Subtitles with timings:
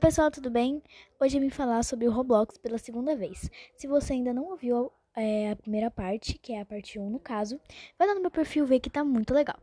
[0.00, 0.82] pessoal, tudo bem?
[1.20, 3.50] Hoje eu vim falar sobre o Roblox pela segunda vez.
[3.76, 7.18] Se você ainda não ouviu é, a primeira parte, que é a parte 1 no
[7.18, 7.60] caso,
[7.98, 9.58] vai lá no meu perfil ver que tá muito legal.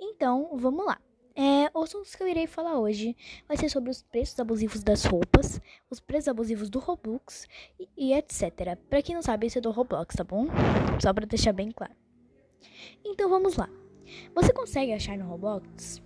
[0.00, 0.98] Então, vamos lá.
[1.36, 3.14] É, os assuntos que eu irei falar hoje
[3.46, 5.60] vai ser sobre os preços abusivos das roupas,
[5.90, 7.46] os preços abusivos do Roblox
[7.78, 8.74] e, e etc.
[8.88, 10.46] Pra quem não sabe, esse é do Roblox, tá bom?
[10.98, 11.94] Só pra deixar bem claro.
[13.04, 13.68] Então vamos lá.
[14.34, 16.00] Você consegue achar no Roblox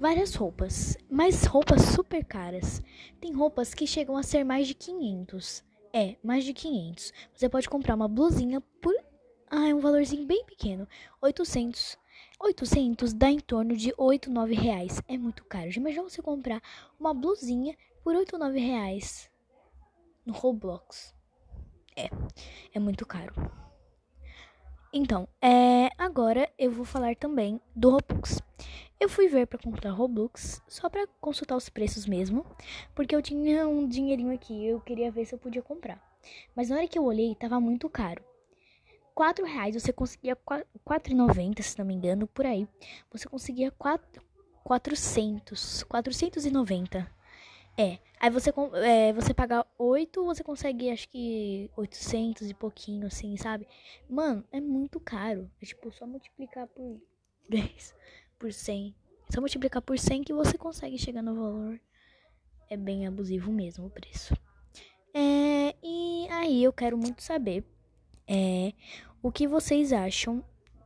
[0.00, 2.82] várias roupas, mas roupas super caras.
[3.20, 5.64] Tem roupas que chegam a ser mais de 500.
[5.92, 7.12] É, mais de 500.
[7.34, 8.94] Você pode comprar uma blusinha por
[9.50, 10.88] ah, é um valorzinho bem pequeno,
[11.22, 11.96] 800.
[12.40, 15.00] 800 dá em torno de 8, 9 reais.
[15.06, 15.70] É muito caro.
[15.76, 16.60] Imagina você comprar
[16.98, 19.30] uma blusinha por 8, 9 reais
[20.26, 21.14] no Roblox.
[21.96, 22.10] É,
[22.72, 23.32] é muito caro.
[24.92, 28.40] Então, é, agora eu vou falar também do Robux.
[29.00, 32.46] Eu fui ver para comprar Robux só para consultar os preços mesmo,
[32.94, 36.02] porque eu tinha um dinheirinho aqui, eu queria ver se eu podia comprar.
[36.54, 38.24] Mas na hora que eu olhei, tava muito caro.
[39.14, 42.66] 4 reais você conseguia 4,90, se não me engano, por aí.
[43.12, 44.22] Você conseguia 4,
[44.64, 47.10] 400, 490.
[47.76, 48.52] É, aí você,
[48.84, 53.66] é, você pagar 8, você consegue, acho que 800 e pouquinho, assim, sabe?
[54.08, 55.50] Mano, é muito caro.
[55.60, 57.00] É tipo, só multiplicar por
[57.48, 57.94] 10,
[58.44, 58.94] por 100.
[59.30, 61.80] Só multiplicar por 100 que você consegue chegar no valor.
[62.68, 64.36] É bem abusivo mesmo o preço.
[65.14, 67.64] É, e aí eu quero muito saber
[68.28, 68.74] é,
[69.22, 70.44] o que vocês acham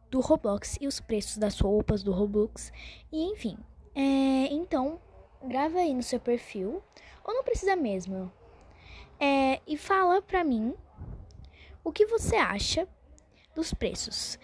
[0.08, 2.72] do Roblox e os preços das roupas do Roblox.
[3.10, 3.58] E enfim,
[3.92, 5.00] é, então
[5.42, 6.80] grava aí no seu perfil,
[7.24, 8.30] ou não precisa mesmo,
[9.18, 10.74] é, e fala pra mim
[11.82, 12.86] o que você acha
[13.52, 14.38] dos preços.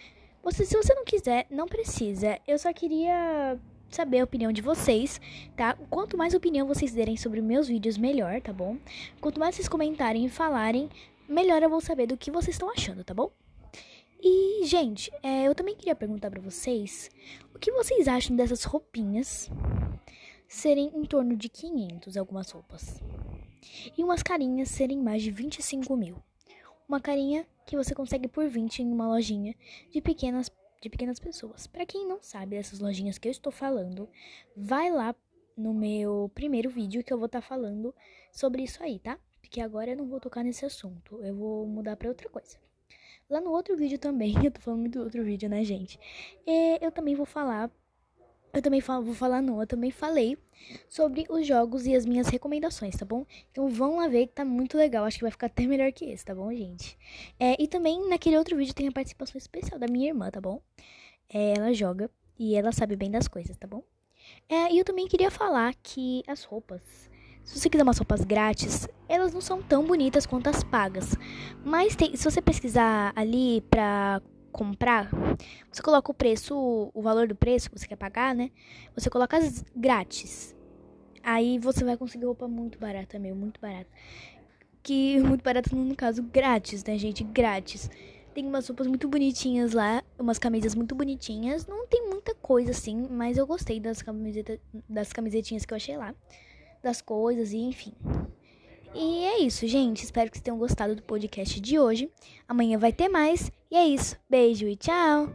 [0.44, 2.38] Você, se você não quiser, não precisa.
[2.46, 3.58] Eu só queria
[3.90, 5.18] saber a opinião de vocês,
[5.56, 5.74] tá?
[5.88, 8.76] Quanto mais opinião vocês derem sobre meus vídeos, melhor, tá bom?
[9.22, 10.90] Quanto mais vocês comentarem e falarem,
[11.26, 13.30] melhor eu vou saber do que vocês estão achando, tá bom?
[14.20, 17.10] E, gente, é, eu também queria perguntar para vocês
[17.54, 19.50] o que vocês acham dessas roupinhas
[20.46, 23.02] serem em torno de 500 algumas roupas.
[23.96, 26.22] E umas carinhas serem mais de 25 mil.
[26.88, 29.54] Uma carinha que você consegue por 20 em uma lojinha
[29.90, 30.50] de pequenas,
[30.80, 31.66] de pequenas pessoas.
[31.66, 34.08] Para quem não sabe dessas lojinhas que eu estou falando,
[34.54, 35.14] vai lá
[35.56, 37.94] no meu primeiro vídeo que eu vou estar tá falando
[38.32, 39.18] sobre isso aí, tá?
[39.40, 42.58] Porque agora eu não vou tocar nesse assunto, eu vou mudar para outra coisa.
[43.30, 45.98] Lá no outro vídeo também, eu tô falando do outro vídeo, né, gente?
[46.46, 47.70] É, eu também vou falar
[48.54, 50.38] eu também vou falar não, eu também falei
[50.88, 53.26] sobre os jogos e as minhas recomendações, tá bom?
[53.50, 56.04] Então vão lá ver que tá muito legal, acho que vai ficar até melhor que
[56.04, 56.96] esse, tá bom, gente?
[57.38, 60.62] É, e também naquele outro vídeo tem a participação especial da minha irmã, tá bom?
[61.28, 63.82] É, ela joga e ela sabe bem das coisas, tá bom?
[64.48, 67.10] É, e eu também queria falar que as roupas,
[67.42, 71.14] se você quiser umas roupas grátis, elas não são tão bonitas quanto as pagas.
[71.64, 74.22] Mas tem, se você pesquisar ali pra
[74.54, 75.10] comprar,
[75.70, 76.54] você coloca o preço,
[76.94, 78.52] o valor do preço que você quer pagar, né?
[78.94, 80.54] Você coloca as grátis.
[81.24, 83.88] Aí você vai conseguir roupa muito barata, meu, muito barata.
[84.80, 87.24] Que muito barata no caso grátis, né, gente?
[87.24, 87.90] Grátis.
[88.32, 91.66] Tem umas roupas muito bonitinhas lá, umas camisas muito bonitinhas.
[91.66, 95.96] Não tem muita coisa assim, mas eu gostei das camisetas, das camisetinhas que eu achei
[95.96, 96.14] lá,
[96.80, 97.92] das coisas e enfim.
[98.94, 100.04] E é isso, gente.
[100.04, 102.10] Espero que vocês tenham gostado do podcast de hoje.
[102.48, 103.50] Amanhã vai ter mais.
[103.70, 104.16] E é isso.
[104.30, 105.28] Beijo e tchau!